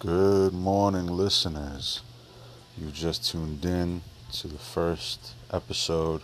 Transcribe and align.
Good 0.00 0.54
morning, 0.54 1.08
listeners. 1.08 2.00
You 2.78 2.90
just 2.90 3.30
tuned 3.30 3.62
in 3.66 4.00
to 4.32 4.48
the 4.48 4.56
first 4.56 5.34
episode 5.52 6.22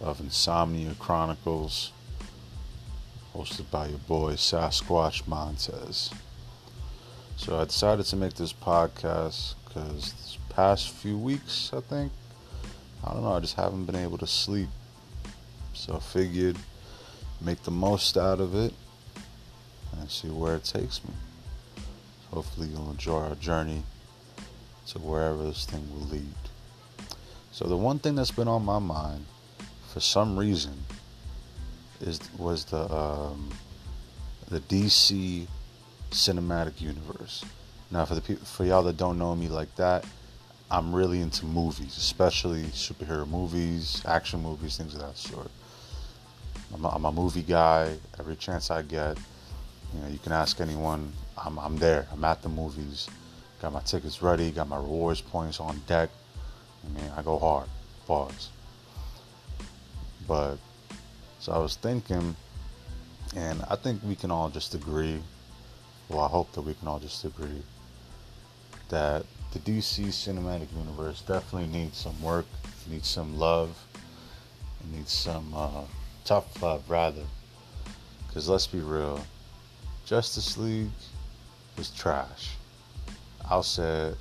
of 0.00 0.20
Insomnia 0.20 0.94
Chronicles, 0.96 1.90
hosted 3.34 3.68
by 3.68 3.88
your 3.88 3.98
boy 3.98 4.34
Sasquatch 4.34 5.26
Montez. 5.26 6.12
So 7.36 7.58
I 7.58 7.64
decided 7.64 8.06
to 8.06 8.14
make 8.14 8.34
this 8.34 8.52
podcast 8.52 9.56
because 9.64 10.12
this 10.12 10.38
past 10.48 10.90
few 10.90 11.18
weeks, 11.18 11.72
I 11.74 11.80
think, 11.80 12.12
I 13.04 13.12
don't 13.12 13.24
know, 13.24 13.32
I 13.32 13.40
just 13.40 13.56
haven't 13.56 13.86
been 13.86 13.96
able 13.96 14.18
to 14.18 14.26
sleep. 14.28 14.68
So 15.72 15.96
I 15.96 15.98
figured 15.98 16.58
make 17.40 17.60
the 17.64 17.72
most 17.72 18.16
out 18.16 18.38
of 18.38 18.54
it 18.54 18.72
and 19.98 20.08
see 20.08 20.28
where 20.28 20.54
it 20.54 20.64
takes 20.64 21.02
me. 21.02 21.10
Hopefully, 22.30 22.68
you'll 22.68 22.90
enjoy 22.90 23.20
our 23.20 23.34
journey 23.36 23.82
to 24.88 24.98
wherever 24.98 25.42
this 25.44 25.66
thing 25.66 25.86
will 25.92 26.06
lead. 26.06 26.34
So, 27.52 27.66
the 27.66 27.76
one 27.76 27.98
thing 27.98 28.14
that's 28.14 28.30
been 28.30 28.48
on 28.48 28.64
my 28.64 28.78
mind 28.78 29.26
for 29.92 30.00
some 30.00 30.38
reason 30.38 30.84
is 32.00 32.20
was 32.38 32.64
the 32.66 32.92
um, 32.92 33.50
the 34.48 34.60
DC 34.60 35.46
cinematic 36.10 36.80
universe. 36.80 37.44
Now, 37.90 38.04
for 38.04 38.14
the 38.14 38.20
people, 38.20 38.44
for 38.44 38.64
y'all 38.64 38.82
that 38.84 38.96
don't 38.96 39.18
know 39.18 39.34
me 39.34 39.48
like 39.48 39.74
that, 39.76 40.04
I'm 40.70 40.94
really 40.94 41.20
into 41.20 41.44
movies, 41.44 41.96
especially 41.96 42.62
superhero 42.66 43.28
movies, 43.28 44.02
action 44.06 44.40
movies, 44.42 44.76
things 44.76 44.94
of 44.94 45.00
that 45.00 45.16
sort. 45.16 45.50
I'm 46.72 46.84
a, 46.84 46.88
I'm 46.88 47.04
a 47.04 47.12
movie 47.12 47.42
guy. 47.42 47.96
Every 48.18 48.36
chance 48.36 48.70
I 48.70 48.82
get, 48.82 49.18
you 49.92 50.00
know, 50.00 50.08
you 50.08 50.18
can 50.18 50.30
ask 50.30 50.60
anyone. 50.60 51.12
I'm, 51.44 51.58
I'm 51.58 51.76
there. 51.76 52.06
I'm 52.12 52.24
at 52.24 52.42
the 52.42 52.48
movies. 52.48 53.08
Got 53.62 53.72
my 53.72 53.80
tickets 53.80 54.22
ready. 54.22 54.50
Got 54.50 54.68
my 54.68 54.76
rewards 54.76 55.20
points 55.20 55.60
on 55.60 55.80
deck. 55.86 56.10
I 56.84 57.00
mean, 57.00 57.10
I 57.16 57.22
go 57.22 57.38
hard. 57.38 57.68
Pause. 58.06 58.50
But 60.26 60.56
so 61.38 61.52
I 61.52 61.58
was 61.58 61.76
thinking, 61.76 62.36
and 63.36 63.62
I 63.68 63.76
think 63.76 64.02
we 64.04 64.14
can 64.14 64.30
all 64.30 64.50
just 64.50 64.74
agree. 64.74 65.20
Well, 66.08 66.20
I 66.20 66.28
hope 66.28 66.52
that 66.52 66.62
we 66.62 66.74
can 66.74 66.88
all 66.88 66.98
just 66.98 67.24
agree 67.24 67.62
that 68.88 69.24
the 69.52 69.58
DC 69.60 70.06
cinematic 70.08 70.66
universe 70.76 71.22
definitely 71.22 71.68
needs 71.68 71.96
some 71.96 72.20
work, 72.22 72.46
needs 72.88 73.08
some 73.08 73.38
love, 73.38 73.76
needs 74.92 75.12
some 75.12 75.52
uh, 75.54 75.84
tough 76.24 76.60
love, 76.60 76.88
rather. 76.90 77.22
Because 78.26 78.48
let's 78.48 78.66
be 78.66 78.80
real, 78.80 79.24
Justice 80.04 80.56
League 80.56 80.90
was 81.80 81.90
trash. 81.90 82.56
I'll 83.48 83.62
say. 83.62 84.12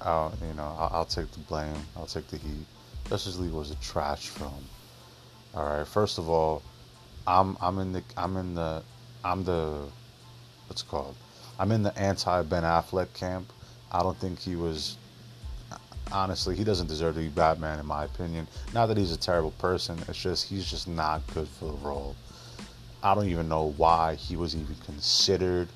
I'll, 0.00 0.32
you 0.40 0.54
know, 0.54 0.74
I'll, 0.78 0.90
I'll, 0.94 1.04
take 1.04 1.30
the 1.32 1.40
blame. 1.40 1.76
I'll 1.96 2.06
take 2.06 2.28
the 2.28 2.38
heat. 2.38 2.64
Justice 3.10 3.38
League 3.38 3.52
was 3.52 3.70
a 3.70 3.74
trash 3.76 4.28
film. 4.28 4.64
All 5.54 5.64
right. 5.64 5.86
First 5.86 6.16
of 6.16 6.30
all, 6.30 6.62
I'm 7.26 7.58
I'm 7.60 7.78
in 7.78 7.92
the 7.92 8.02
I'm 8.16 8.38
in 8.38 8.54
the 8.54 8.82
I'm 9.22 9.44
the 9.44 9.86
what's 10.66 10.82
called? 10.82 11.14
I'm 11.58 11.72
in 11.72 11.82
the 11.82 11.96
anti 11.98 12.42
Ben 12.44 12.62
Affleck 12.62 13.12
camp. 13.12 13.52
I 13.92 14.02
don't 14.02 14.16
think 14.16 14.38
he 14.38 14.56
was 14.56 14.96
honestly, 16.10 16.56
he 16.56 16.64
doesn't 16.64 16.86
deserve 16.86 17.16
to 17.16 17.20
be 17.20 17.28
Batman 17.28 17.80
in 17.80 17.86
my 17.86 18.04
opinion. 18.06 18.48
Not 18.72 18.86
that 18.86 18.96
he's 18.96 19.12
a 19.12 19.18
terrible 19.18 19.52
person, 19.52 19.98
it's 20.08 20.22
just 20.22 20.48
he's 20.48 20.70
just 20.70 20.88
not 20.88 21.20
good 21.34 21.48
for 21.48 21.66
the 21.66 21.86
role. 21.86 22.16
I 23.02 23.14
don't 23.14 23.28
even 23.28 23.46
know 23.46 23.74
why 23.76 24.14
he 24.14 24.36
was 24.36 24.56
even 24.56 24.74
considered 24.86 25.68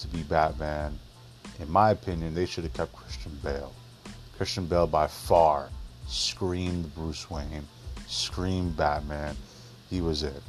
to 0.00 0.08
be 0.08 0.22
Batman. 0.22 0.98
In 1.60 1.70
my 1.70 1.90
opinion, 1.90 2.34
they 2.34 2.46
should 2.46 2.64
have 2.64 2.72
kept 2.72 2.94
Christian 2.94 3.38
Bale. 3.42 3.72
Christian 4.36 4.66
Bale 4.66 4.86
by 4.86 5.06
far 5.06 5.68
screamed 6.06 6.94
Bruce 6.94 7.30
Wayne, 7.30 7.66
screamed 8.06 8.76
Batman. 8.76 9.36
He 9.90 10.00
was 10.00 10.22
it. 10.22 10.42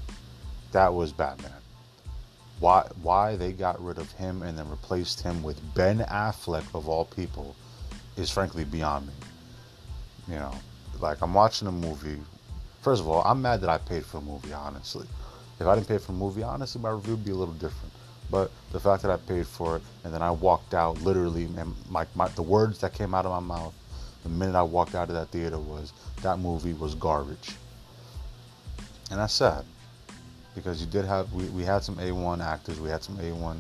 That 0.72 0.94
was 0.94 1.12
Batman. 1.12 1.52
Why 2.60 2.88
why 3.02 3.36
they 3.36 3.52
got 3.52 3.84
rid 3.84 3.98
of 3.98 4.12
him 4.14 4.44
and 4.44 4.58
then 4.58 4.70
replaced 4.70 5.22
him 5.22 5.44
with 5.44 5.60
Ben 5.74 6.00
Affleck 6.00 6.64
of 6.74 6.88
all 6.88 7.06
people 7.06 7.56
is 8.16 8.30
frankly 8.30 8.64
beyond 8.64 9.08
me. 9.08 9.14
You 10.28 10.36
know, 10.36 10.54
like 11.00 11.22
I'm 11.22 11.34
watching 11.34 11.68
a 11.68 11.72
movie. 11.72 12.20
First 12.82 13.02
of 13.02 13.08
all, 13.08 13.24
I'm 13.24 13.42
mad 13.42 13.62
that 13.62 13.70
I 13.70 13.78
paid 13.78 14.06
for 14.06 14.18
a 14.18 14.22
movie, 14.22 14.54
honestly. 14.54 15.08
If 15.60 15.68
I 15.68 15.76
didn't 15.76 15.88
pay 15.88 15.98
for 15.98 16.12
a 16.14 16.16
movie, 16.16 16.44
honestly, 16.44 16.82
my 16.82 16.92
review 16.92 17.16
would 17.16 17.26
be 17.26 17.32
a 17.32 17.36
little 17.36 17.54
different. 17.56 17.94
But 18.32 18.50
the 18.72 18.80
fact 18.80 19.04
that 19.04 19.12
I 19.12 19.18
paid 19.18 19.46
for 19.46 19.76
it 19.76 19.84
and 20.04 20.14
then 20.14 20.22
I 20.22 20.32
walked 20.32 20.74
out 20.74 21.02
literally, 21.02 21.44
and 21.44 21.76
my, 21.90 22.08
my 22.16 22.30
the 22.30 22.42
words 22.42 22.80
that 22.80 22.94
came 22.94 23.14
out 23.14 23.26
of 23.26 23.32
my 23.32 23.56
mouth 23.56 23.74
the 24.24 24.30
minute 24.30 24.56
I 24.56 24.62
walked 24.62 24.96
out 24.96 25.10
of 25.10 25.16
that 25.16 25.30
theater 25.30 25.58
was 25.58 25.94
that 26.22 26.40
movie 26.40 26.74
was 26.74 26.96
garbage. 26.96 27.56
And 29.10 29.20
that's 29.20 29.34
sad 29.34 29.66
because 30.56 30.80
you 30.82 30.88
did 30.88 31.06
have 31.06 31.32
we, 31.34 31.46
we 31.46 31.64
had 31.64 31.84
some 31.84 31.96
A1 31.96 32.44
actors, 32.44 32.80
we 32.80 32.90
had 32.90 33.04
some 33.04 33.18
A1 33.18 33.58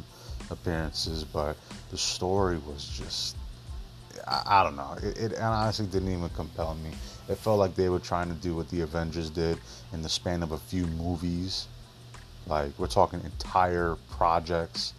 appearances, 0.49 1.23
but 1.23 1.57
the 1.89 1.97
story 1.97 2.57
was 2.67 2.87
just 2.87 3.35
I, 4.27 4.43
I 4.45 4.63
don't 4.63 4.75
know. 4.75 4.95
It, 5.01 5.33
it 5.33 5.39
honestly 5.39 5.87
didn't 5.87 6.11
even 6.11 6.29
compel 6.29 6.75
me. 6.75 6.91
It 7.27 7.35
felt 7.37 7.59
like 7.59 7.75
they 7.75 7.89
were 7.89 7.99
trying 7.99 8.27
to 8.27 8.35
do 8.35 8.55
what 8.55 8.69
the 8.69 8.81
Avengers 8.81 9.29
did 9.29 9.57
in 9.93 10.01
the 10.01 10.09
span 10.09 10.43
of 10.43 10.51
a 10.51 10.57
few 10.57 10.85
movies 10.87 11.67
like 12.47 12.71
we're 12.77 12.87
talking 12.87 13.21
entire 13.23 13.95
projects 14.11 14.93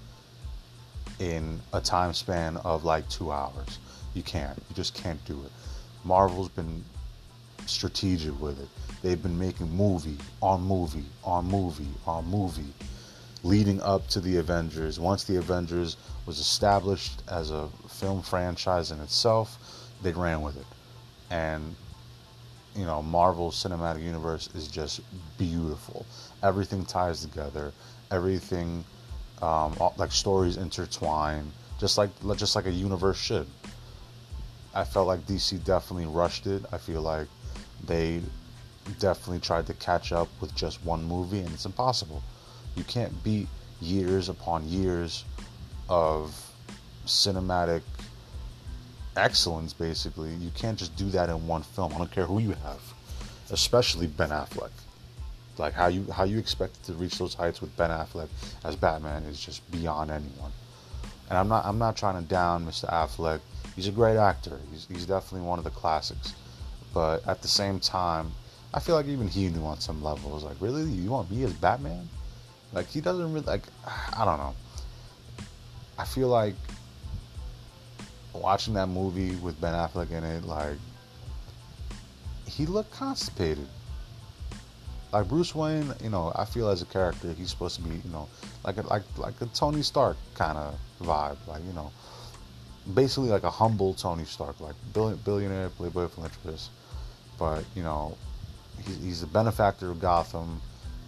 in 1.19 1.61
a 1.73 1.81
time 1.81 2.13
span 2.13 2.57
of 2.59 2.85
like 2.85 3.09
two 3.09 3.31
hours. 3.31 3.79
You 4.15 4.23
can't. 4.23 4.57
You 4.69 4.75
just 4.75 4.95
can't 4.95 5.23
do 5.25 5.41
it. 5.45 5.53
Marvel's 6.05 6.49
been 6.49 6.85
strategic 7.67 8.39
with 8.41 8.61
it. 8.61 8.69
They've 9.03 9.23
been 9.23 9.39
making 9.39 9.71
movie 9.71 10.19
on 10.41 10.63
movie 10.63 11.05
on 11.25 11.47
movie 11.47 11.89
on 12.07 12.27
movie 12.27 12.73
leading 13.43 13.81
up 13.83 14.07
to 14.09 14.21
the 14.21 14.37
Avengers. 14.37 15.01
Once 15.01 15.25
the 15.25 15.37
Avengers 15.37 15.97
was 16.27 16.39
established 16.39 17.23
as 17.29 17.51
a 17.51 17.69
film 17.89 18.23
franchise 18.23 18.91
in 18.91 19.01
itself, 19.01 19.59
they 20.03 20.13
ran 20.13 20.43
with 20.43 20.57
it. 20.57 20.67
And 21.31 21.75
you 22.75 22.85
know, 22.85 23.03
Marvel 23.03 23.51
Cinematic 23.51 24.03
Universe 24.03 24.49
is 24.55 24.69
just 24.69 25.01
beautiful. 25.39 26.07
Everything 26.43 26.85
ties 26.85 27.23
together. 27.23 27.73
Everything, 28.11 28.85
um, 29.41 29.75
like 29.97 30.13
stories 30.13 30.57
intertwine, 30.57 31.51
just 31.79 31.99
like 31.99 32.11
just 32.37 32.57
like 32.57 32.67
a 32.67 32.71
universe 32.71 33.19
should. 33.19 33.47
I 34.75 34.85
felt 34.85 35.07
like 35.07 35.27
DC 35.27 35.63
definitely 35.65 36.07
rushed 36.07 36.47
it. 36.47 36.63
I 36.73 36.79
feel 36.79 37.03
like 37.03 37.29
they 37.87 38.23
definitely 38.99 39.41
tried 39.41 39.67
to 39.67 39.75
catch 39.75 40.13
up 40.13 40.29
with 40.41 40.55
just 40.55 40.83
one 40.85 41.05
movie, 41.05 41.41
and 41.41 41.51
it's 41.51 41.67
impossible. 41.67 42.23
You 42.75 42.85
can't 42.85 43.23
beat 43.23 43.49
years 43.81 44.29
upon 44.29 44.67
years 44.69 45.25
of 45.89 46.35
cinematic 47.07 47.83
excellence 49.17 49.73
basically. 49.73 50.35
You 50.35 50.51
can't 50.55 50.79
just 50.79 50.95
do 50.97 51.09
that 51.11 51.29
in 51.29 51.47
one 51.47 51.63
film. 51.63 51.93
I 51.95 51.99
don't 51.99 52.11
care 52.11 52.27
who 52.27 52.39
you 52.39 52.51
have 52.51 52.81
especially 53.53 54.07
ben 54.07 54.31
affleck. 54.31 54.71
Like 55.59 55.75
how 55.75 55.87
you 55.87 56.11
how 56.11 56.25
you 56.25 56.39
expect 56.39 56.83
to 56.85 56.95
reach 56.95 57.19
those 57.19 57.35
heights 57.35 57.61
with 57.61 57.77
ben 57.77 57.91
affleck 57.91 58.29
as 58.65 58.75
batman 58.75 59.23
is 59.25 59.39
just 59.39 59.71
beyond 59.71 60.11
anyone. 60.11 60.51
And 61.29 61.39
i'm 61.39 61.49
not 61.49 61.65
i'm 61.67 61.79
not 61.79 61.97
trying 61.97 62.21
to 62.21 62.29
down 62.29 62.67
mr 62.67 62.91
affleck. 62.91 63.41
He's 63.77 63.87
a 63.87 63.93
great 63.93 64.17
actor. 64.17 64.59
He's, 64.71 64.87
he's 64.91 65.07
definitely 65.07 65.47
one 65.47 65.59
of 65.59 65.65
the 65.65 65.71
classics. 65.71 66.35
But 66.93 67.27
at 67.29 67.43
the 67.43 67.49
same 67.49 67.79
time 67.79 68.33
i 68.75 68.81
feel 68.81 68.95
like 68.95 69.07
even 69.07 69.29
he 69.29 69.49
knew 69.49 69.65
on 69.65 69.79
some 69.79 70.03
level. 70.03 70.25
levels 70.25 70.45
like 70.45 70.57
really? 70.61 70.91
You 70.91 71.11
want 71.11 71.31
me 71.31 71.45
as 71.45 71.53
batman? 71.53 72.09
Like 72.73 72.89
he 72.89 73.03
doesn't 73.03 73.33
really 73.33 73.47
like 73.47 73.65
i 73.87 74.25
don't 74.25 74.39
know. 74.39 74.55
I 75.99 76.07
feel 76.07 76.29
like 76.29 76.55
watching 78.33 78.75
that 78.75 78.87
movie 78.87 79.37
with 79.37 79.61
Ben 79.61 79.75
Affleck 79.75 80.11
in 80.11 80.25
it, 80.25 80.45
like 80.45 80.77
he 82.47 82.67
looked 82.67 82.93
constipated. 82.93 83.67
Like 85.13 85.29
Bruce 85.29 85.55
Wayne, 85.55 85.93
you 86.03 86.09
know, 86.09 86.33
I 86.35 86.47
feel 86.47 86.69
as 86.69 86.81
a 86.81 86.87
character 86.87 87.33
he's 87.35 87.51
supposed 87.51 87.77
to 87.77 87.83
be, 87.83 87.97
you 87.97 88.11
know, 88.11 88.29
like 88.65 88.79
a, 88.79 88.83
like 88.83 89.03
like 89.19 89.41
a 89.41 89.47
Tony 89.47 89.83
Stark 89.83 90.17
kind 90.35 90.57
of 90.57 90.79
vibe, 91.03 91.37
like 91.47 91.63
you 91.67 91.73
know, 91.75 91.93
basically 92.95 93.29
like 93.29 93.43
a 93.43 93.51
humble 93.51 93.93
Tony 93.95 94.25
Stark, 94.25 94.59
like 94.61 94.75
billionaire, 94.95 95.69
playboy, 95.71 96.09
philanthropist, 96.09 96.71
but 97.39 97.63
you 97.75 97.83
know, 97.83 98.17
he's, 98.87 99.03
he's 99.03 99.23
a 99.23 99.27
benefactor 99.27 99.91
of 99.91 100.01
Gotham. 100.01 100.61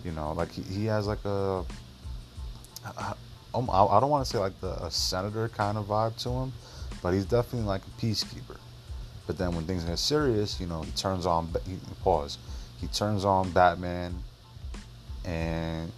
You 0.05 0.13
know, 0.13 0.33
like 0.35 0.53
he, 0.53 0.61
he 0.63 0.85
has 0.85 1.07
like 1.07 1.25
a 1.25 1.65
um, 3.55 3.71
I, 3.71 3.85
I 3.85 4.01
don't 4.01 4.11
want 4.11 4.25
to 4.25 4.31
say 4.31 4.39
like 4.39 4.61
the, 4.61 4.73
a 4.85 4.91
senator 4.91 5.49
kind 5.49 5.79
of 5.79 5.87
vibe 5.87 6.17
to 6.25 6.31
him, 6.31 6.53
but 7.03 7.13
he's 7.13 7.25
definitely 7.25 7.67
like 7.67 7.83
a 7.83 8.01
peacekeeper. 8.01 8.57
But 9.27 9.39
then 9.39 9.55
when 9.55 9.65
things 9.65 9.85
get 9.85 9.99
serious, 9.99 10.61
you 10.61 10.67
know, 10.67 10.83
he 10.83 10.91
turns 10.93 11.27
on. 11.27 11.49
He, 11.67 11.79
pause. 12.03 12.39
He 12.79 12.87
turns 12.89 13.25
on 13.25 13.51
Batman, 13.53 14.15
and 15.25 15.91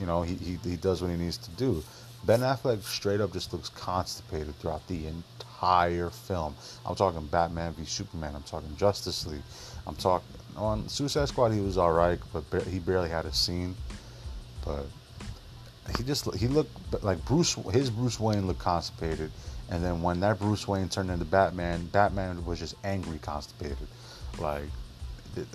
you 0.00 0.06
know 0.06 0.22
he, 0.22 0.34
he 0.34 0.58
he 0.62 0.76
does 0.76 1.02
what 1.02 1.10
he 1.10 1.16
needs 1.16 1.38
to 1.38 1.50
do. 1.52 1.82
Ben 2.24 2.40
Affleck 2.40 2.82
straight 2.82 3.20
up 3.20 3.32
just 3.32 3.52
looks 3.52 3.68
constipated 3.68 4.54
throughout 4.58 4.86
the 4.86 5.06
entire 5.06 6.10
film. 6.10 6.54
I'm 6.84 6.94
talking 6.94 7.24
Batman 7.26 7.72
v 7.72 7.84
Superman. 7.84 8.34
I'm 8.34 8.42
talking 8.42 8.74
Justice 8.76 9.26
League. 9.26 9.42
I'm 9.86 9.96
talking 9.96 10.28
on 10.56 10.88
Suicide 10.88 11.28
Squad. 11.28 11.50
He 11.50 11.60
was 11.60 11.78
all 11.78 11.92
right, 11.92 12.18
but 12.32 12.62
he 12.64 12.78
barely 12.78 13.08
had 13.08 13.24
a 13.24 13.32
scene. 13.32 13.74
But 14.64 14.86
he 15.96 16.04
just 16.04 16.32
he 16.34 16.48
looked 16.48 17.02
like 17.02 17.24
Bruce. 17.24 17.54
His 17.72 17.90
Bruce 17.90 18.20
Wayne 18.20 18.46
looked 18.46 18.60
constipated, 18.60 19.30
and 19.70 19.84
then 19.84 20.02
when 20.02 20.20
that 20.20 20.38
Bruce 20.38 20.66
Wayne 20.66 20.88
turned 20.88 21.10
into 21.10 21.24
Batman, 21.24 21.86
Batman 21.86 22.44
was 22.44 22.58
just 22.58 22.74
angry, 22.84 23.18
constipated. 23.18 23.76
Like 24.38 24.64
it, 25.36 25.46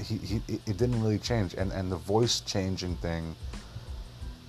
he, 0.00 0.16
he 0.18 0.42
it 0.48 0.76
didn't 0.76 1.02
really 1.02 1.18
change, 1.18 1.54
and 1.54 1.72
and 1.72 1.90
the 1.90 1.96
voice 1.96 2.40
changing 2.40 2.96
thing. 2.96 3.34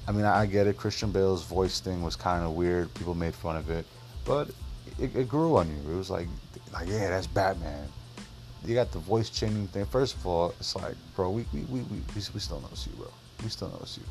I 0.07 0.11
mean, 0.11 0.23
I 0.23 0.45
get 0.45 0.67
it. 0.67 0.77
Christian 0.77 1.11
Bale's 1.11 1.43
voice 1.43 1.79
thing 1.79 2.01
was 2.01 2.15
kind 2.15 2.43
of 2.45 2.53
weird. 2.53 2.93
People 2.93 3.13
made 3.13 3.33
fun 3.33 3.57
of 3.57 3.69
it, 3.69 3.85
but 4.23 4.49
it, 4.99 5.15
it 5.15 5.27
grew 5.27 5.57
on 5.57 5.67
you. 5.67 5.93
It 5.93 5.97
was 5.97 6.09
like, 6.09 6.27
like 6.71 6.87
yeah, 6.87 7.09
that's 7.09 7.27
Batman. 7.27 7.87
You 8.65 8.75
got 8.75 8.91
the 8.91 8.99
voice 8.99 9.29
changing 9.29 9.67
thing. 9.67 9.85
First 9.85 10.15
of 10.15 10.25
all, 10.25 10.53
it's 10.59 10.75
like, 10.75 10.95
bro, 11.15 11.31
we 11.31 11.45
we, 11.53 11.61
we, 11.61 11.79
we, 11.81 12.01
we 12.15 12.39
still 12.39 12.61
notice 12.61 12.87
you, 12.87 12.95
bro. 12.97 13.11
We 13.43 13.49
still 13.49 13.69
notice 13.69 13.97
you. 13.97 14.03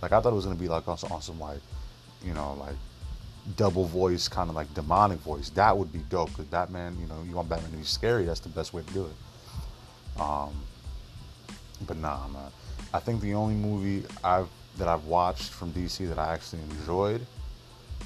Like 0.00 0.12
I 0.12 0.20
thought 0.20 0.32
it 0.32 0.36
was 0.36 0.44
gonna 0.44 0.56
be 0.56 0.68
like 0.68 0.86
on 0.86 0.96
on 1.10 1.22
some 1.22 1.40
like, 1.40 1.60
you 2.24 2.34
know, 2.34 2.54
like 2.54 2.76
double 3.56 3.86
voice, 3.86 4.28
kind 4.28 4.48
of 4.48 4.56
like 4.56 4.72
demonic 4.74 5.18
voice. 5.20 5.50
That 5.50 5.76
would 5.76 5.92
be 5.92 6.00
dope 6.08 6.30
because 6.30 6.46
Batman, 6.46 6.96
you 7.00 7.06
know, 7.06 7.22
you 7.28 7.34
want 7.34 7.48
Batman 7.48 7.70
to 7.72 7.76
be 7.76 7.84
scary. 7.84 8.24
That's 8.24 8.40
the 8.40 8.48
best 8.48 8.72
way 8.72 8.82
to 8.82 8.92
do 8.92 9.06
it. 9.06 10.20
Um, 10.20 10.54
but 11.86 11.96
nah, 11.96 12.28
man. 12.28 12.50
I 12.94 13.00
think 13.00 13.20
the 13.20 13.34
only 13.34 13.54
movie 13.54 14.06
I've 14.22 14.48
that 14.78 14.88
I've 14.88 15.04
watched 15.04 15.50
from 15.50 15.72
DC 15.72 16.08
that 16.08 16.18
I 16.18 16.32
actually 16.32 16.62
enjoyed 16.62 17.26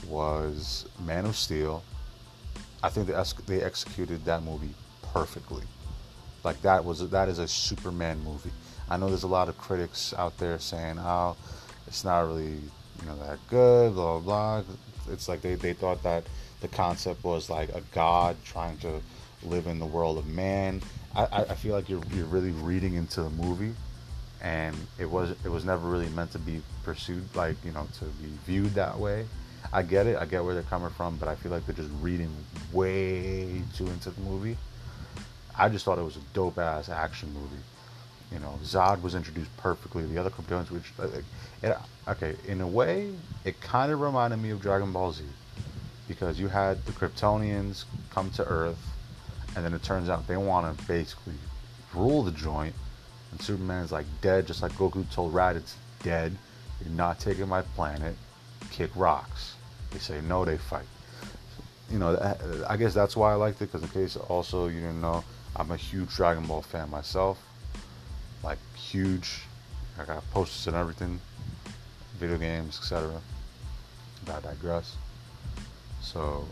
was 0.08 0.86
Man 1.04 1.26
of 1.26 1.36
Steel. 1.36 1.82
I 2.82 2.88
think 2.88 3.06
they, 3.06 3.22
they 3.46 3.62
executed 3.62 4.24
that 4.24 4.42
movie 4.42 4.74
perfectly. 5.02 5.64
Like 6.44 6.60
that 6.62 6.84
was 6.84 7.08
that 7.10 7.28
is 7.28 7.38
a 7.38 7.48
Superman 7.48 8.22
movie. 8.24 8.52
I 8.88 8.96
know 8.96 9.08
there's 9.08 9.24
a 9.24 9.28
lot 9.28 9.48
of 9.48 9.58
critics 9.58 10.14
out 10.16 10.38
there 10.38 10.58
saying, 10.58 10.98
"Oh, 10.98 11.36
it's 11.86 12.04
not 12.04 12.20
really 12.20 12.60
you 13.00 13.06
know 13.06 13.16
that 13.26 13.38
good," 13.48 13.94
blah 13.94 14.20
blah. 14.20 14.62
blah. 14.62 14.76
It's 15.10 15.28
like 15.28 15.42
they, 15.42 15.54
they 15.54 15.72
thought 15.72 16.02
that 16.02 16.24
the 16.60 16.68
concept 16.68 17.24
was 17.24 17.50
like 17.50 17.68
a 17.70 17.82
god 17.92 18.36
trying 18.44 18.78
to 18.78 19.00
live 19.42 19.66
in 19.66 19.78
the 19.78 19.86
world 19.86 20.18
of 20.18 20.26
man. 20.26 20.82
I, 21.14 21.46
I 21.48 21.54
feel 21.54 21.74
like 21.74 21.88
you're 21.88 22.02
you're 22.12 22.26
really 22.26 22.50
reading 22.50 22.94
into 22.94 23.22
the 23.22 23.30
movie, 23.30 23.74
and 24.42 24.76
it 24.98 25.10
was 25.10 25.30
it 25.44 25.48
was 25.48 25.64
never 25.64 25.88
really 25.88 26.08
meant 26.10 26.32
to 26.32 26.38
be 26.38 26.60
pursued 26.84 27.24
like 27.34 27.56
you 27.64 27.72
know 27.72 27.86
to 27.98 28.04
be 28.04 28.28
viewed 28.44 28.74
that 28.74 28.98
way. 28.98 29.26
I 29.72 29.82
get 29.82 30.06
it, 30.06 30.16
I 30.16 30.26
get 30.26 30.44
where 30.44 30.54
they're 30.54 30.62
coming 30.64 30.90
from, 30.90 31.16
but 31.16 31.28
I 31.28 31.34
feel 31.34 31.50
like 31.50 31.66
they're 31.66 31.74
just 31.74 31.90
reading 32.00 32.30
way 32.72 33.62
too 33.74 33.86
into 33.86 34.10
the 34.10 34.20
movie. 34.20 34.56
I 35.58 35.68
just 35.68 35.84
thought 35.84 35.98
it 35.98 36.04
was 36.04 36.16
a 36.16 36.24
dope 36.34 36.58
ass 36.58 36.88
action 36.88 37.32
movie. 37.32 37.62
You 38.32 38.40
know, 38.40 38.58
Zod 38.62 39.02
was 39.02 39.14
introduced 39.14 39.56
perfectly. 39.56 40.04
The 40.04 40.18
other 40.18 40.30
Kryptonians, 40.30 40.70
which 40.70 40.92
it, 41.62 41.76
okay, 42.08 42.34
in 42.48 42.60
a 42.60 42.66
way, 42.66 43.12
it 43.44 43.60
kind 43.60 43.92
of 43.92 44.00
reminded 44.00 44.38
me 44.38 44.50
of 44.50 44.60
Dragon 44.60 44.92
Ball 44.92 45.12
Z 45.12 45.24
because 46.08 46.38
you 46.38 46.48
had 46.48 46.84
the 46.86 46.92
Kryptonians 46.92 47.84
come 48.10 48.30
to 48.32 48.44
Earth, 48.44 48.84
and 49.54 49.64
then 49.64 49.72
it 49.74 49.82
turns 49.82 50.08
out 50.08 50.26
they 50.26 50.36
want 50.36 50.76
to 50.76 50.84
basically 50.86 51.34
rule 51.94 52.22
the 52.22 52.32
joint, 52.32 52.74
and 53.30 53.40
Superman 53.40 53.84
is 53.84 53.92
like 53.92 54.06
dead, 54.20 54.46
just 54.46 54.62
like 54.62 54.72
Goku 54.72 55.08
told 55.12 55.32
Raditz, 55.32 55.74
dead. 56.02 56.36
You're 56.84 56.94
not 56.94 57.18
taking 57.18 57.48
my 57.48 57.62
planet. 57.62 58.16
Kick 58.70 58.90
rocks. 58.94 59.54
They 59.92 59.98
say 59.98 60.20
no, 60.20 60.44
they 60.44 60.58
fight. 60.58 60.84
You 61.90 61.98
know, 61.98 62.36
I 62.68 62.76
guess 62.76 62.92
that's 62.92 63.16
why 63.16 63.32
I 63.32 63.34
liked 63.36 63.62
it 63.62 63.72
because 63.72 63.82
in 63.82 63.88
case 63.88 64.16
also 64.16 64.66
you 64.66 64.80
didn't 64.80 65.00
know, 65.00 65.24
I'm 65.54 65.70
a 65.70 65.76
huge 65.76 66.10
Dragon 66.10 66.44
Ball 66.44 66.62
fan 66.62 66.90
myself. 66.90 67.38
Like 68.46 68.58
huge. 68.76 69.40
I 69.98 70.04
got 70.04 70.22
posters 70.30 70.68
and 70.68 70.76
everything, 70.76 71.20
video 72.16 72.38
games, 72.38 72.78
etc. 72.78 73.20
But 74.24 74.36
I 74.36 74.52
digress. 74.52 74.94
So 76.00 76.44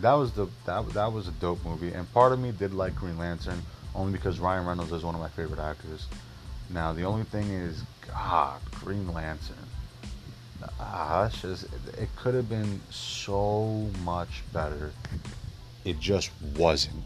that 0.00 0.12
was 0.12 0.30
the 0.30 0.46
that 0.64 0.88
that 0.90 1.12
was 1.12 1.26
a 1.26 1.32
dope 1.32 1.64
movie, 1.64 1.92
and 1.92 2.10
part 2.14 2.30
of 2.30 2.38
me 2.38 2.52
did 2.52 2.72
like 2.72 2.94
Green 2.94 3.18
Lantern 3.18 3.60
only 3.96 4.12
because 4.12 4.38
Ryan 4.38 4.64
Reynolds 4.64 4.92
is 4.92 5.02
one 5.02 5.16
of 5.16 5.20
my 5.20 5.28
favorite 5.30 5.58
actors. 5.58 6.06
Now 6.70 6.92
the 6.92 7.02
only 7.02 7.24
thing 7.24 7.50
is, 7.50 7.82
God, 8.06 8.60
Green 8.70 9.12
Lantern. 9.12 9.56
Ah, 10.78 11.28
just 11.40 11.64
it 11.98 12.08
could 12.14 12.34
have 12.34 12.48
been 12.48 12.80
so 12.90 13.90
much 14.04 14.44
better. 14.52 14.92
It 15.84 15.98
just 15.98 16.30
wasn't. 16.56 17.02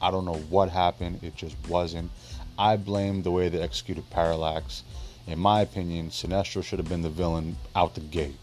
I 0.00 0.12
don't 0.12 0.24
know 0.24 0.40
what 0.50 0.70
happened. 0.70 1.24
It 1.24 1.34
just 1.34 1.56
wasn't. 1.68 2.12
I 2.58 2.76
blame 2.76 3.22
the 3.22 3.30
way 3.30 3.48
they 3.48 3.60
executed 3.60 4.08
Parallax. 4.10 4.82
In 5.26 5.38
my 5.38 5.60
opinion, 5.60 6.10
Sinestro 6.10 6.62
should 6.62 6.78
have 6.78 6.88
been 6.88 7.02
the 7.02 7.10
villain 7.10 7.56
out 7.74 7.94
the 7.94 8.00
gate. 8.00 8.38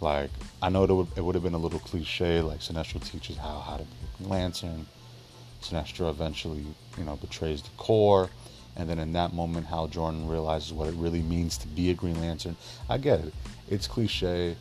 Like 0.00 0.30
I 0.62 0.68
know 0.68 0.84
it 0.84 0.92
would, 0.92 1.08
it 1.16 1.24
would 1.24 1.34
have 1.34 1.44
been 1.44 1.54
a 1.54 1.58
little 1.58 1.78
cliche, 1.80 2.40
like 2.40 2.60
Sinestro 2.60 3.02
teaches 3.04 3.36
how 3.36 3.58
how 3.60 3.76
to 3.76 3.84
be 3.84 4.24
a 4.24 4.28
lantern. 4.28 4.86
Sinestro 5.62 6.08
eventually, 6.10 6.64
you 6.96 7.04
know, 7.04 7.16
betrays 7.16 7.62
the 7.62 7.70
Corps, 7.76 8.30
and 8.76 8.88
then 8.88 8.98
in 8.98 9.12
that 9.12 9.34
moment, 9.34 9.66
Hal 9.66 9.88
Jordan 9.88 10.26
realizes 10.26 10.72
what 10.72 10.88
it 10.88 10.94
really 10.94 11.20
means 11.20 11.58
to 11.58 11.68
be 11.68 11.90
a 11.90 11.94
Green 11.94 12.18
Lantern. 12.20 12.56
I 12.88 12.96
get 12.96 13.20
it. 13.20 13.34
It's 13.68 13.86
cliche, 13.86 14.56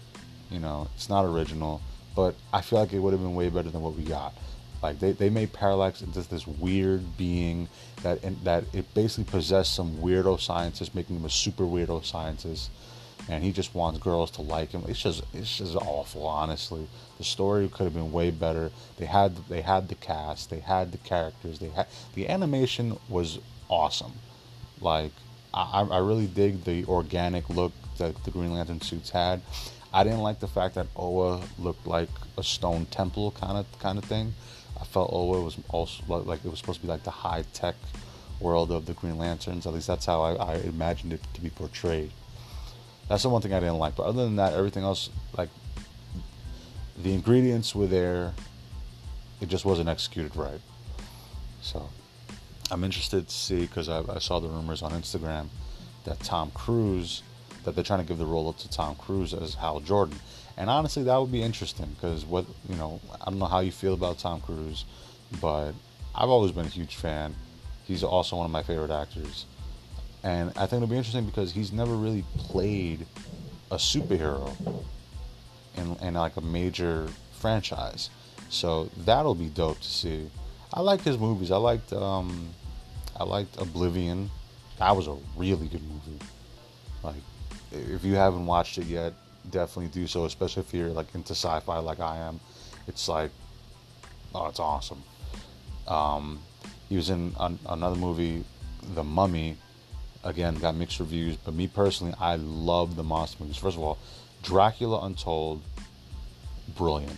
you 0.52 0.60
know, 0.60 0.90
it's 0.96 1.10
not 1.10 1.24
original, 1.24 1.82
but 2.16 2.36
I 2.52 2.62
feel 2.62 2.80
like 2.80 2.92
it 2.92 3.00
would 3.00 3.14
have 3.14 3.22
been 3.22 3.36
way 3.36 3.50
better 3.50 3.70
than 3.70 3.82
what 3.82 3.96
we 3.96 4.04
got. 4.04 4.34
Like 4.82 5.00
they, 5.00 5.12
they 5.12 5.30
made 5.30 5.54
Parallax 5.54 6.02
into 6.02 6.22
this 6.22 6.48
weird 6.48 7.18
being 7.18 7.68
that 8.04 8.24
and 8.24 8.38
that 8.44 8.64
it 8.74 8.94
basically 8.94 9.30
possessed 9.30 9.76
some 9.76 9.98
weirdo 9.98 10.40
scientist, 10.40 10.96
making 10.96 11.18
him 11.18 11.26
a 11.26 11.30
super 11.30 11.64
weirdo 11.64 12.06
scientist, 12.06 12.72
and 13.28 13.44
he 13.44 13.52
just 13.52 13.76
wants 13.76 14.00
girls 14.00 14.32
to 14.32 14.42
like 14.42 14.72
him. 14.72 14.84
It's 14.88 15.02
just 15.02 15.24
it's 15.34 15.58
just 15.58 15.76
awful, 15.76 16.26
honestly. 16.26 16.88
The 17.18 17.24
story 17.26 17.68
could 17.68 17.84
have 17.84 17.94
been 17.94 18.12
way 18.14 18.32
better. 18.32 18.72
They 18.98 19.06
had 19.06 19.36
they 19.50 19.62
had 19.62 19.90
the 19.90 19.96
cast, 19.96 20.50
they 20.50 20.60
had 20.60 20.92
the 20.92 20.98
characters, 21.00 21.60
they 21.60 21.70
had 21.70 21.88
the 22.16 22.30
animation 22.30 22.98
was 23.10 23.40
awesome. 23.68 24.14
Like 24.80 25.12
I, 25.54 25.82
I 25.82 25.98
really 25.98 26.28
dig 26.28 26.64
the 26.64 26.86
organic 26.86 27.50
look 27.50 27.74
that 27.98 28.24
the 28.24 28.32
Green 28.32 28.54
Lantern 28.54 28.82
suits 28.82 29.10
had. 29.10 29.42
I 29.92 30.04
didn't 30.04 30.20
like 30.20 30.40
the 30.40 30.48
fact 30.48 30.76
that 30.76 30.88
Oa 30.96 31.42
looked 31.58 31.88
like 31.88 32.10
a 32.38 32.44
stone 32.44 32.86
temple 32.86 33.32
kind 33.32 33.58
of 33.58 33.66
kind 33.80 33.98
of 33.98 34.06
thing. 34.06 34.34
I 34.80 34.86
felt 34.86 35.10
oh, 35.12 35.34
Oa 35.34 35.42
was 35.42 35.58
also 35.70 36.04
like 36.08 36.44
it 36.46 36.50
was 36.50 36.60
supposed 36.60 36.82
to 36.82 36.86
be 36.86 36.92
like 36.92 37.04
the 37.04 37.12
high 37.12 37.44
tech 37.54 37.76
world 38.40 38.72
of 38.72 38.86
the 38.86 38.94
Green 38.94 39.18
Lanterns. 39.18 39.68
At 39.68 39.74
least 39.74 39.88
that's 39.88 40.06
how 40.06 40.22
I, 40.22 40.34
I 40.34 40.56
imagined 40.56 41.14
it 41.14 41.22
to 41.34 41.42
be 41.42 41.50
portrayed. 41.50 42.12
That's 43.08 43.24
the 43.24 43.30
one 43.30 43.42
thing 43.42 43.54
I 43.54 43.60
didn't 43.60 43.80
like. 43.80 43.96
But 43.96 44.04
other 44.04 44.24
than 44.24 44.36
that, 44.38 44.54
everything 44.54 44.84
else, 44.84 45.10
like 45.38 45.50
the 46.98 47.14
ingredients 47.14 47.76
were 47.76 47.88
there. 47.88 48.34
It 49.42 49.48
just 49.48 49.66
wasn't 49.66 49.90
executed 49.90 50.36
right. 50.36 50.62
So 51.62 51.90
I'm 52.72 52.84
interested 52.84 53.28
to 53.28 53.34
see 53.34 53.62
because 53.62 53.90
I, 53.90 54.04
I 54.10 54.20
saw 54.20 54.40
the 54.40 54.48
rumors 54.48 54.82
on 54.82 54.92
Instagram 54.92 55.48
that 56.04 56.20
Tom 56.20 56.52
Cruise 56.52 57.24
that 57.64 57.76
they're 57.76 57.84
trying 57.84 58.00
to 58.00 58.06
give 58.06 58.18
the 58.18 58.26
role 58.26 58.50
up 58.50 58.58
to 58.60 58.70
Tom 58.70 58.96
Cruise 58.96 59.34
as 59.34 59.56
Hal 59.56 59.80
Jordan. 59.80 60.20
And 60.58 60.70
honestly, 60.70 61.04
that 61.04 61.18
would 61.18 61.32
be 61.32 61.42
interesting 61.42 61.88
because 61.96 62.26
what 62.26 62.46
you 62.68 62.76
know, 62.76 63.00
I 63.22 63.26
don't 63.30 63.40
know 63.40 63.46
how 63.46 63.60
you 63.60 63.72
feel 63.72 63.94
about 63.94 64.20
Tom 64.20 64.42
Cruise, 64.42 64.86
but 65.42 65.72
I've 66.16 66.30
always 66.30 66.52
been 66.52 66.66
a 66.66 66.70
huge 66.70 66.96
fan. 66.96 67.36
He's 67.86 68.04
also 68.04 68.36
one 68.36 68.46
of 68.46 68.52
my 68.52 68.64
favorite 68.64 68.92
actors, 68.92 69.46
and 70.24 70.50
I 70.52 70.68
think 70.68 70.84
it'll 70.84 70.88
be 70.88 70.98
interesting 70.98 71.26
because 71.26 71.52
he's 71.52 71.72
never 71.72 71.96
really 71.96 72.24
played 72.38 73.06
a 73.72 73.76
superhero 73.76 74.54
in, 75.76 75.96
in 76.02 76.14
like 76.16 76.38
a 76.38 76.42
major 76.42 77.08
franchise. 77.32 78.10
So 78.50 78.90
that'll 78.98 79.36
be 79.36 79.48
dope 79.48 79.80
to 79.80 79.88
see. 79.88 80.30
I 80.74 80.82
like 80.82 81.02
his 81.02 81.18
movies. 81.18 81.52
I 81.52 81.58
liked 81.58 81.94
um, 81.94 82.50
I 83.20 83.24
liked 83.24 83.60
Oblivion. 83.62 84.30
That 84.78 84.96
was 84.96 85.08
a 85.08 85.18
really 85.36 85.68
good 85.68 85.84
movie. 85.84 86.20
Like, 87.04 87.22
if 87.72 88.04
you 88.04 88.16
haven't 88.16 88.46
watched 88.46 88.78
it 88.78 88.86
yet, 88.86 89.14
definitely 89.50 89.92
do 89.92 90.08
so, 90.08 90.26
especially 90.26 90.62
if 90.62 90.74
you're 90.74 90.90
like 90.90 91.14
into 91.16 91.32
sci-fi 91.34 91.80
like 91.80 92.00
I 92.00 92.18
am. 92.18 92.40
It's 92.88 93.08
like, 93.08 93.32
oh, 94.34 94.48
it's 94.48 94.60
awesome. 94.60 95.04
Um, 95.88 96.40
he 96.88 96.96
was 96.96 97.10
in 97.10 97.36
an, 97.40 97.60
another 97.68 97.96
movie, 97.96 98.44
The 98.96 99.04
Mummy. 99.04 99.58
Again, 100.24 100.56
got 100.56 100.76
mixed 100.76 101.00
reviews, 101.00 101.38
but 101.38 101.54
me 101.54 101.68
personally, 101.68 102.14
I 102.20 102.36
love 102.36 102.98
the 102.98 103.04
monster 103.04 103.42
movies. 103.42 103.58
First 103.58 103.78
of 103.78 103.84
all, 103.84 103.98
Dracula 104.44 105.06
Untold, 105.06 105.62
brilliant. 106.76 107.18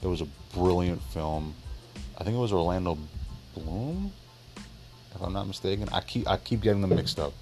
It 0.00 0.06
was 0.06 0.20
a 0.20 0.28
brilliant 0.54 1.02
film. 1.02 1.54
I 2.16 2.22
think 2.22 2.36
it 2.36 2.38
was 2.38 2.52
Orlando 2.52 2.98
Bloom, 3.54 4.12
if 5.12 5.20
I'm 5.20 5.32
not 5.32 5.48
mistaken. 5.48 5.88
I 5.92 6.00
keep 6.00 6.28
I 6.28 6.36
keep 6.36 6.60
getting 6.60 6.82
them 6.82 6.94
mixed 6.94 7.18
up, 7.18 7.32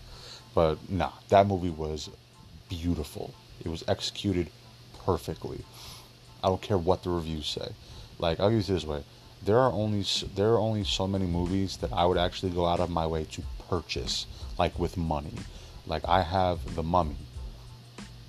but 0.54 0.78
nah, 0.88 1.12
that 1.28 1.46
movie 1.46 1.70
was 1.70 2.08
beautiful. 2.68 3.34
It 3.64 3.68
was 3.68 3.84
executed 3.88 4.50
perfectly. 5.04 5.64
I 6.42 6.48
don't 6.48 6.62
care 6.62 6.78
what 6.78 7.02
the 7.02 7.10
reviews 7.10 7.46
say. 7.46 7.72
Like 8.18 8.40
I'll 8.40 8.52
use 8.52 8.68
it 8.68 8.74
this 8.74 8.84
way: 8.84 9.04
there 9.42 9.58
are 9.58 9.72
only 9.72 10.04
there 10.34 10.48
are 10.48 10.58
only 10.58 10.84
so 10.84 11.06
many 11.06 11.26
movies 11.26 11.76
that 11.78 11.92
I 11.92 12.06
would 12.06 12.18
actually 12.18 12.52
go 12.52 12.66
out 12.66 12.80
of 12.80 12.90
my 12.90 13.06
way 13.06 13.24
to 13.24 13.42
purchase, 13.68 14.26
like 14.58 14.78
with 14.78 14.96
money. 14.96 15.34
Like 15.86 16.06
I 16.08 16.22
have 16.22 16.74
The 16.74 16.82
Mummy. 16.82 17.16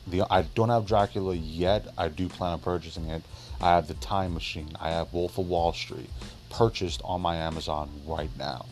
The 0.08 0.24
I 0.30 0.44
don't 0.44 0.70
have 0.70 0.86
Dracula 0.86 1.36
yet. 1.36 1.88
I 1.98 2.10
do 2.10 2.28
plan 2.30 2.54
on 2.54 2.60
purchasing 2.60 3.10
it. 3.10 3.24
I 3.62 3.72
have 3.72 3.88
The 3.88 3.94
Time 3.96 4.34
Machine. 4.34 4.72
I 4.80 4.92
have 4.92 5.14
Wolf 5.14 5.38
of 5.38 5.48
Wall 5.48 5.74
Street 5.74 6.10
purchased 6.50 7.02
on 7.04 7.22
my 7.22 7.36
Amazon 7.36 7.90
right 8.06 8.30
now. 8.38 8.66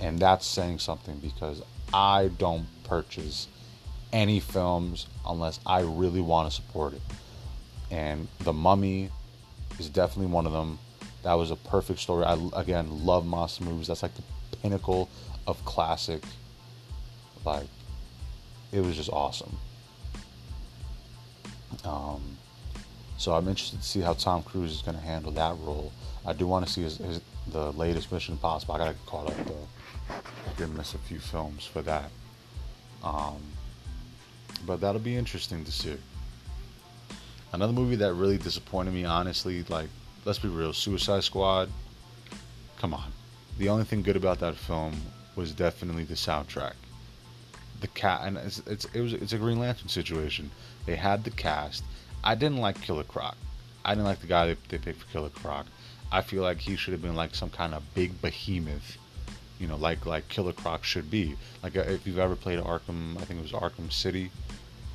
And 0.00 0.18
that's 0.18 0.46
saying 0.46 0.78
something 0.78 1.18
because 1.18 1.62
I 1.92 2.30
don't 2.38 2.66
purchase 2.84 3.48
any 4.12 4.40
films 4.40 5.06
unless 5.26 5.60
I 5.66 5.80
really 5.80 6.20
want 6.20 6.50
to 6.50 6.54
support 6.54 6.94
it. 6.94 7.02
And 7.90 8.28
The 8.40 8.52
Mummy 8.52 9.10
is 9.78 9.88
definitely 9.88 10.32
one 10.32 10.46
of 10.46 10.52
them. 10.52 10.78
That 11.22 11.34
was 11.34 11.50
a 11.50 11.56
perfect 11.56 12.00
story. 12.00 12.24
I 12.24 12.38
again 12.54 13.04
love 13.04 13.26
monster 13.26 13.64
movies. 13.64 13.88
That's 13.88 14.02
like 14.02 14.14
the 14.14 14.56
pinnacle 14.58 15.08
of 15.46 15.62
classic. 15.64 16.22
Like, 17.44 17.66
it 18.72 18.80
was 18.80 18.96
just 18.96 19.10
awesome. 19.10 19.56
Um, 21.84 22.36
so 23.16 23.34
I'm 23.34 23.48
interested 23.48 23.80
to 23.80 23.86
see 23.86 24.00
how 24.00 24.14
Tom 24.14 24.42
Cruise 24.42 24.72
is 24.72 24.82
going 24.82 24.96
to 24.96 25.02
handle 25.02 25.32
that 25.32 25.56
role. 25.60 25.92
I 26.26 26.32
do 26.32 26.46
want 26.46 26.66
to 26.66 26.72
see 26.72 26.82
his, 26.82 26.98
his, 26.98 27.20
the 27.48 27.72
latest 27.72 28.12
Mission 28.12 28.34
Impossible. 28.34 28.74
I 28.74 28.78
got 28.78 28.86
to 28.88 28.92
get 28.92 29.06
caught 29.06 29.26
up 29.28 29.46
though. 29.46 29.68
I 30.10 30.56
did 30.56 30.74
miss 30.74 30.94
a 30.94 30.98
few 30.98 31.18
films 31.18 31.64
for 31.64 31.82
that. 31.82 32.10
Um, 33.02 33.42
but 34.66 34.80
that'll 34.80 35.00
be 35.00 35.16
interesting 35.16 35.64
to 35.64 35.72
see. 35.72 35.96
Another 37.52 37.72
movie 37.72 37.96
that 37.96 38.14
really 38.14 38.38
disappointed 38.38 38.94
me, 38.94 39.04
honestly, 39.04 39.64
like, 39.68 39.88
let's 40.24 40.38
be 40.38 40.48
real, 40.48 40.72
Suicide 40.72 41.24
Squad. 41.24 41.68
Come 42.78 42.94
on. 42.94 43.12
The 43.58 43.68
only 43.68 43.84
thing 43.84 44.02
good 44.02 44.16
about 44.16 44.38
that 44.40 44.54
film 44.56 44.94
was 45.36 45.52
definitely 45.52 46.04
the 46.04 46.14
soundtrack. 46.14 46.74
The 47.80 47.88
cat, 47.88 48.22
and 48.24 48.36
it's, 48.36 48.58
it's 48.66 48.84
it 48.94 49.00
was 49.00 49.14
it's 49.14 49.32
a 49.32 49.38
Green 49.38 49.58
Lantern 49.58 49.88
situation. 49.88 50.50
They 50.86 50.96
had 50.96 51.24
the 51.24 51.30
cast. 51.30 51.82
I 52.22 52.34
didn't 52.34 52.58
like 52.58 52.80
Killer 52.80 53.04
Croc. 53.04 53.36
I 53.84 53.94
didn't 53.94 54.04
like 54.04 54.20
the 54.20 54.26
guy 54.26 54.46
they, 54.46 54.56
they 54.68 54.78
picked 54.78 55.00
for 55.00 55.06
Killer 55.08 55.30
Croc. 55.30 55.66
I 56.12 56.22
feel 56.22 56.42
like 56.42 56.58
he 56.58 56.76
should 56.76 56.92
have 56.92 57.02
been 57.02 57.14
like 57.14 57.34
some 57.34 57.50
kind 57.50 57.72
of 57.72 57.82
big 57.94 58.20
behemoth, 58.20 58.98
you 59.58 59.66
know, 59.66 59.76
like 59.76 60.06
like 60.06 60.28
Killer 60.28 60.52
Croc 60.52 60.84
should 60.84 61.10
be. 61.10 61.36
Like 61.62 61.76
uh, 61.76 61.80
if 61.80 62.06
you've 62.06 62.18
ever 62.18 62.36
played 62.36 62.58
Arkham, 62.58 63.16
I 63.16 63.24
think 63.24 63.40
it 63.40 63.42
was 63.42 63.52
Arkham 63.52 63.90
City, 63.92 64.30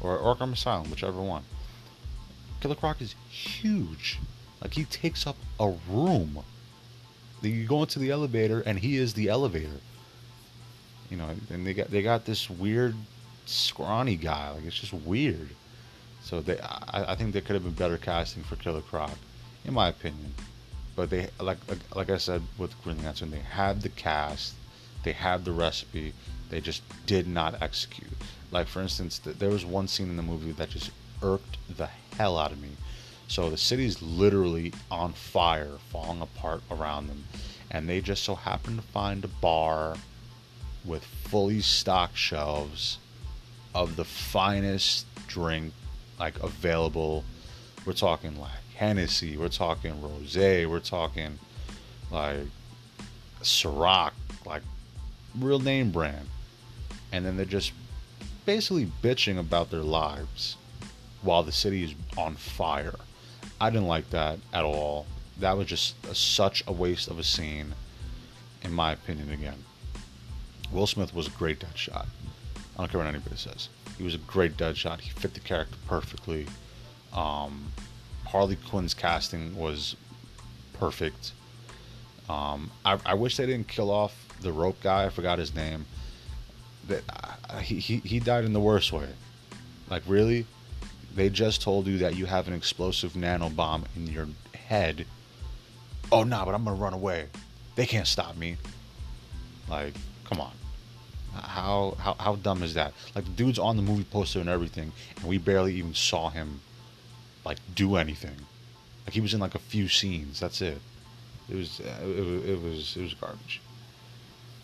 or 0.02 0.18
Arkham 0.18 0.54
Asylum, 0.54 0.90
whichever 0.90 1.22
one. 1.22 1.44
Killer 2.62 2.76
Croc 2.76 3.02
is 3.02 3.16
huge. 3.30 4.20
Like 4.62 4.74
he 4.74 4.86
takes 4.86 5.28
up 5.28 5.38
a 5.60 5.74
room. 5.90 6.40
You 7.42 7.68
go 7.68 7.82
into 7.82 8.00
the 8.00 8.10
elevator 8.10 8.62
and 8.62 8.80
he 8.80 8.98
is 8.98 9.14
the 9.14 9.30
elevator. 9.30 9.80
You 11.10 11.18
know, 11.18 11.30
and 11.52 11.68
they 11.68 11.74
got 11.74 11.92
they 11.92 12.02
got 12.02 12.26
this 12.26 12.50
weird 12.50 12.96
scrawny 13.46 14.16
guy. 14.16 14.52
Like 14.52 14.66
it's 14.66 14.80
just 14.80 14.94
weird. 14.94 15.50
So 16.24 16.42
they, 16.42 16.60
I, 16.60 17.12
I 17.12 17.16
think 17.16 17.34
there 17.34 17.44
could 17.44 17.54
have 17.54 17.64
been 17.64 17.74
better 17.74 17.98
casting 17.98 18.42
for 18.42 18.56
Killer 18.56 18.82
Croc, 18.82 19.12
in 19.64 19.76
my 19.76 19.90
opinion. 19.90 20.34
But 20.96 21.12
they, 21.12 21.30
like 21.40 21.60
like, 21.70 21.96
like 21.96 22.10
I 22.10 22.18
said 22.18 22.42
with 22.58 22.82
Green 22.84 23.04
Lantern, 23.04 23.30
they 23.30 23.38
had 23.38 23.84
the 23.84 23.90
cast, 23.90 24.56
they 25.04 25.12
had 25.12 25.46
the 25.46 25.52
recipe, 25.52 26.14
they 26.50 26.62
just 26.62 26.84
did 27.06 27.28
not 27.28 27.62
execute. 27.62 28.12
Like 28.52 28.68
for 28.68 28.82
instance, 28.82 29.20
there 29.20 29.50
was 29.50 29.66
one 29.66 29.88
scene 29.88 30.10
in 30.10 30.18
the 30.18 30.24
movie 30.24 30.52
that 30.54 30.70
just 30.70 30.92
irked 31.22 31.58
the 31.76 31.90
hell 32.18 32.38
out 32.38 32.52
of 32.52 32.62
me. 32.62 32.70
So 33.28 33.50
the 33.50 33.58
city's 33.58 34.02
literally 34.02 34.74
on 34.92 35.14
fire, 35.14 35.78
falling 35.90 36.22
apart 36.22 36.62
around 36.70 37.08
them, 37.08 37.26
and 37.72 37.90
they 37.90 38.02
just 38.02 38.24
so 38.24 38.36
happen 38.36 38.76
to 38.76 38.82
find 38.82 39.24
a 39.26 39.28
bar 39.28 39.98
with 40.84 41.04
fully 41.04 41.62
stocked 41.62 42.18
shelves 42.18 43.00
of 43.74 43.96
the 43.96 44.06
finest 44.06 45.06
drink 45.28 45.74
like 46.20 46.42
available. 46.42 47.24
We're 47.86 47.94
talking 47.94 48.40
like 48.40 48.52
Hennessy, 48.76 49.38
we're 49.38 49.50
talking 49.50 49.94
rosé, 49.96 50.70
we're 50.70 50.80
talking 50.80 51.40
like 52.12 52.48
Ciroc, 53.42 54.12
like 54.46 54.64
real 55.40 55.60
name 55.60 55.92
brand. 55.92 56.28
And 57.16 57.26
then 57.26 57.38
they're 57.38 57.46
just 57.46 57.72
basically 58.46 58.92
bitching 59.02 59.40
about 59.40 59.72
their 59.72 59.80
lives 59.80 60.58
while 61.22 61.44
the 61.44 61.52
city 61.54 61.86
is 61.86 61.96
on 62.18 62.36
fire. 62.36 62.96
I 63.62 63.70
didn't 63.70 63.88
like 63.88 64.10
that 64.10 64.38
at 64.52 64.66
all. 64.66 65.06
That 65.40 65.58
was 65.58 65.68
just 65.68 65.96
a, 66.12 66.14
such 66.14 66.62
a 66.68 66.74
waste 66.74 67.08
of 67.08 67.18
a 67.18 67.24
scene, 67.24 67.74
in 68.64 68.74
my 68.74 68.92
opinion. 68.92 69.32
Again, 69.32 69.64
Will 70.74 70.88
Smith 70.88 71.16
was 71.16 71.28
a 71.28 71.30
great 71.30 71.62
Deadshot. 71.62 72.06
I 72.06 72.78
don't 72.78 72.92
care 72.92 73.00
what 73.00 73.08
anybody 73.08 73.38
says. 73.38 73.70
He 73.98 74.04
was 74.04 74.16
a 74.16 74.18
great 74.20 74.58
Deadshot. 74.58 75.00
He 75.00 75.12
fit 75.12 75.34
the 75.34 75.40
character 75.40 75.78
perfectly. 75.88 76.48
Um, 77.14 77.72
Harley 78.26 78.58
Quinn's 78.58 78.94
casting 78.94 79.56
was 79.56 79.96
perfect. 80.74 81.32
Um, 82.28 82.72
I, 82.84 83.00
I, 83.06 83.14
wish 83.14 83.38
they 83.38 83.46
didn't 83.46 83.70
kill 83.70 83.90
off 83.90 84.28
the 84.42 84.52
rope 84.52 84.82
guy. 84.82 85.06
I 85.06 85.10
forgot 85.10 85.40
his 85.40 85.56
name. 85.56 85.86
That 86.88 87.04
he, 87.62 87.80
he 87.80 87.98
he 87.98 88.20
died 88.20 88.46
in 88.46 88.54
the 88.54 88.60
worst 88.60 88.92
way. 88.92 89.08
Like 89.90 90.04
really, 90.08 90.46
they 91.16 91.30
just 91.30 91.62
told 91.62 91.88
you 91.88 91.98
that 92.00 92.16
you 92.16 92.26
have 92.26 92.48
an 92.48 92.54
explosive 92.54 93.16
nano 93.16 93.50
bomb 93.50 93.86
in 93.96 94.08
your 94.08 94.28
head. 94.54 95.06
Oh 96.12 96.24
nah, 96.24 96.46
but 96.46 96.54
I'm 96.54 96.64
gonna 96.64 96.76
run 96.76 96.94
away. 96.94 97.28
They 97.76 97.86
can't 97.86 98.08
stop 98.08 98.38
me. 98.38 98.58
Like, 99.70 99.94
come 100.24 100.40
on. 100.40 100.52
How 101.34 101.96
how 102.00 102.16
how 102.20 102.36
dumb 102.36 102.64
is 102.64 102.74
that? 102.76 102.94
Like 103.14 103.26
the 103.26 103.32
dude's 103.32 103.60
on 103.60 103.76
the 103.76 103.82
movie 103.82 104.06
poster 104.06 104.40
and 104.40 104.50
everything, 104.50 104.92
and 105.18 105.26
we 105.26 105.38
barely 105.38 105.76
even 105.76 105.94
saw 105.94 106.30
him 106.30 106.62
like 107.46 107.58
do 107.74 107.96
anything. 107.96 108.36
Like 109.06 109.14
he 109.14 109.22
was 109.22 109.34
in 109.34 109.40
like 109.40 109.56
a 109.56 109.60
few 109.60 109.88
scenes. 109.88 110.40
That's 110.40 110.62
it. 110.62 110.80
It 111.50 111.56
was 111.56 111.80
uh, 111.80 112.06
it, 112.06 112.50
it 112.50 112.62
was 112.62 112.96
it 112.96 113.02
was 113.02 113.14
garbage. 113.14 113.62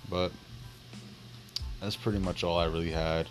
But 0.09 0.31
that's 1.81 1.95
pretty 1.95 2.19
much 2.19 2.43
all 2.43 2.59
I 2.59 2.65
really 2.65 2.91
had 2.91 3.27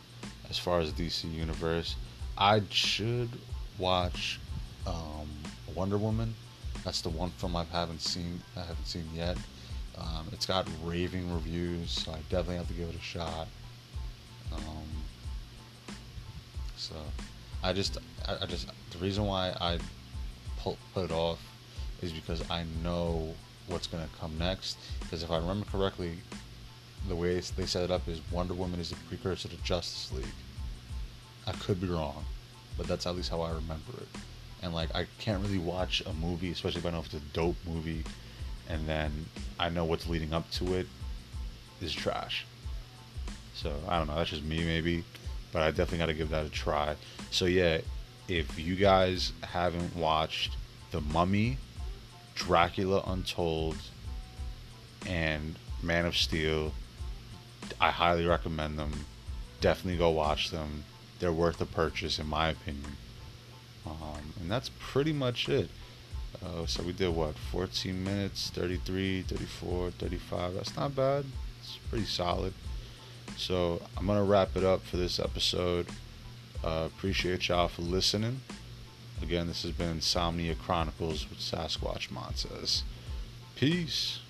as 0.50 0.58
far 0.58 0.80
as 0.80 0.92
DC 0.92 1.32
Universe. 1.32 1.96
I 2.36 2.62
should 2.70 3.30
watch 3.78 4.40
um, 4.86 5.28
Wonder 5.74 5.96
Woman. 5.96 6.34
That's 6.84 7.00
the 7.00 7.10
one 7.10 7.30
film 7.30 7.56
I 7.56 7.64
haven't 7.64 8.00
seen. 8.00 8.40
I 8.56 8.60
haven't 8.60 8.86
seen 8.86 9.04
yet. 9.14 9.36
Um, 9.96 10.26
it's 10.32 10.46
got 10.46 10.66
raving 10.82 11.32
reviews, 11.32 11.90
so 11.90 12.12
I 12.12 12.18
definitely 12.28 12.56
have 12.56 12.68
to 12.68 12.74
give 12.74 12.88
it 12.88 12.96
a 12.96 13.00
shot. 13.00 13.46
Um, 14.52 14.88
so, 16.76 16.94
I 17.62 17.72
just, 17.72 17.98
I, 18.26 18.38
I, 18.42 18.46
just, 18.46 18.68
the 18.90 18.98
reason 18.98 19.26
why 19.26 19.54
I 19.60 19.78
put, 20.58 20.76
put 20.94 21.04
it 21.04 21.12
off 21.12 21.38
is 22.02 22.12
because 22.12 22.42
I 22.50 22.64
know 22.82 23.34
what's 23.68 23.86
gonna 23.86 24.08
come 24.18 24.36
next. 24.38 24.78
Because 25.00 25.22
if 25.22 25.30
I 25.30 25.36
remember 25.36 25.66
correctly, 25.70 26.14
the 27.08 27.16
way 27.16 27.40
they 27.40 27.66
set 27.66 27.84
it 27.84 27.90
up 27.90 28.06
is 28.08 28.20
Wonder 28.30 28.54
Woman 28.54 28.80
is 28.80 28.92
a 28.92 28.96
precursor 29.08 29.48
to 29.48 29.56
Justice 29.58 30.12
League. 30.12 30.26
I 31.46 31.52
could 31.52 31.80
be 31.80 31.88
wrong, 31.88 32.24
but 32.76 32.86
that's 32.86 33.06
at 33.06 33.16
least 33.16 33.30
how 33.30 33.40
I 33.40 33.50
remember 33.50 33.92
it. 33.96 34.08
And 34.62 34.74
like, 34.74 34.94
I 34.94 35.06
can't 35.18 35.42
really 35.42 35.58
watch 35.58 36.02
a 36.06 36.12
movie, 36.12 36.50
especially 36.50 36.80
if 36.80 36.86
I 36.86 36.90
know 36.90 36.98
if 36.98 37.06
it's 37.06 37.14
a 37.14 37.20
dope 37.32 37.56
movie 37.66 38.04
and 38.68 38.86
then 38.86 39.26
I 39.58 39.68
know 39.68 39.84
what's 39.84 40.08
leading 40.08 40.32
up 40.32 40.48
to 40.52 40.74
it 40.74 40.86
is 41.80 41.92
trash. 41.92 42.46
So 43.54 43.74
I 43.88 43.98
don't 43.98 44.06
know. 44.06 44.14
That's 44.14 44.30
just 44.30 44.44
me, 44.44 44.64
maybe, 44.64 45.04
but 45.52 45.62
I 45.62 45.70
definitely 45.70 45.98
got 45.98 46.06
to 46.06 46.14
give 46.14 46.30
that 46.30 46.46
a 46.46 46.50
try. 46.50 46.94
So 47.30 47.46
yeah, 47.46 47.80
if 48.28 48.58
you 48.58 48.76
guys 48.76 49.32
haven't 49.42 49.96
watched 49.96 50.56
The 50.92 51.00
Mummy, 51.00 51.58
Dracula 52.34 53.02
Untold, 53.06 53.76
and 55.06 55.56
Man 55.82 56.06
of 56.06 56.16
Steel, 56.16 56.72
I 57.80 57.90
highly 57.90 58.26
recommend 58.26 58.78
them. 58.78 59.06
Definitely 59.60 59.98
go 59.98 60.10
watch 60.10 60.50
them. 60.50 60.84
They're 61.18 61.32
worth 61.32 61.60
a 61.60 61.66
purchase, 61.66 62.18
in 62.18 62.26
my 62.26 62.48
opinion. 62.48 62.96
Um, 63.86 64.34
and 64.40 64.50
that's 64.50 64.70
pretty 64.78 65.12
much 65.12 65.48
it. 65.48 65.70
Uh, 66.44 66.64
so 66.66 66.82
we 66.82 66.92
did 66.92 67.14
what 67.14 67.36
14 67.36 68.02
minutes 68.02 68.50
33 68.50 69.22
34 69.22 69.90
35 69.90 70.54
that's 70.54 70.74
not 70.76 70.94
bad 70.94 71.24
it's 71.60 71.76
pretty 71.90 72.06
solid 72.06 72.54
so 73.36 73.82
i'm 73.96 74.06
gonna 74.06 74.24
wrap 74.24 74.56
it 74.56 74.64
up 74.64 74.82
for 74.82 74.96
this 74.96 75.18
episode 75.18 75.86
uh, 76.64 76.86
appreciate 76.86 77.48
y'all 77.48 77.68
for 77.68 77.82
listening 77.82 78.40
again 79.20 79.48
this 79.48 79.64
has 79.64 79.72
been 79.72 79.90
insomnia 79.90 80.54
chronicles 80.54 81.28
with 81.28 81.38
sasquatch 81.40 82.10
Montez 82.10 82.84
peace 83.56 84.20